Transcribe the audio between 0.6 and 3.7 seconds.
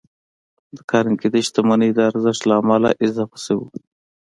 د کارنګي د شتمنۍ د ارزښت له امله اضافه شوي وو.